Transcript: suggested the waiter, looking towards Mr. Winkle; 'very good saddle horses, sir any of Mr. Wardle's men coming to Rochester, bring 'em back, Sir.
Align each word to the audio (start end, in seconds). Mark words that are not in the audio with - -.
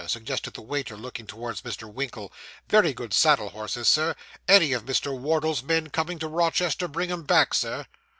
suggested 0.07 0.55
the 0.55 0.63
waiter, 0.63 0.97
looking 0.97 1.27
towards 1.27 1.61
Mr. 1.61 1.83
Winkle; 1.83 2.33
'very 2.67 2.91
good 2.91 3.13
saddle 3.13 3.49
horses, 3.49 3.87
sir 3.87 4.15
any 4.47 4.73
of 4.73 4.83
Mr. 4.85 5.15
Wardle's 5.15 5.61
men 5.61 5.91
coming 5.91 6.17
to 6.17 6.27
Rochester, 6.27 6.87
bring 6.87 7.11
'em 7.11 7.21
back, 7.21 7.53
Sir. 7.53 7.85